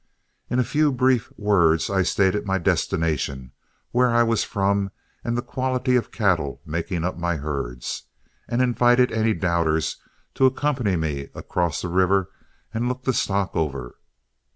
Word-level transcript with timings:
In 0.49 0.57
a 0.57 0.63
few 0.63 0.91
brief 0.91 1.31
words 1.37 1.87
I 1.87 2.01
stated 2.01 2.43
my 2.43 2.57
destination, 2.57 3.51
where 3.91 4.09
I 4.09 4.23
was 4.23 4.43
from, 4.43 4.89
and 5.23 5.37
the 5.37 5.43
quality 5.43 5.95
of 5.95 6.11
cattle 6.11 6.59
making 6.65 7.03
up 7.03 7.19
my 7.19 7.35
herds, 7.35 8.05
and 8.49 8.63
invited 8.63 9.11
any 9.11 9.35
doubters 9.35 9.97
to 10.33 10.47
accompany 10.47 10.95
me 10.95 11.29
across 11.35 11.83
the 11.83 11.87
river 11.87 12.31
and 12.73 12.89
look 12.89 13.03
the 13.03 13.13
stock 13.13 13.55
over. 13.55 13.97